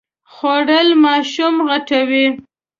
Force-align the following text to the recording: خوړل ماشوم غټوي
خوړل 0.33 0.87
ماشوم 1.03 1.55
غټوي 1.69 2.25